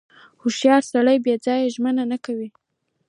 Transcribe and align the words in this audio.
•هوښیار 0.41 0.81
سړی 0.93 1.17
بې 1.25 1.35
ځایه 1.45 1.71
ژمنه 1.75 2.03
نه 2.11 2.17
کوي. 2.25 2.49